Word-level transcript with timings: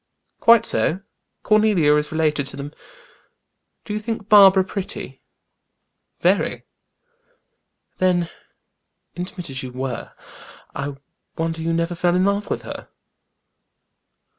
"Quite 0.39 0.65
so. 0.65 1.01
Cornelia 1.43 1.95
is 1.95 2.11
related 2.11 2.47
to 2.47 2.57
them." 2.57 2.73
"Do 3.85 3.93
you 3.93 3.99
think 3.99 4.29
Barbara 4.29 4.63
pretty?" 4.63 5.21
"Very." 6.21 6.65
"Then 7.99 8.27
intimate 9.13 9.51
as 9.51 9.61
you 9.61 9.71
were 9.71 10.13
I 10.73 10.95
wonder 11.37 11.61
you 11.61 11.71
never 11.71 11.93
fell 11.93 12.15
in 12.15 12.25
love 12.25 12.49
with 12.49 12.63
her." 12.63 12.87
Mr. 12.89 12.89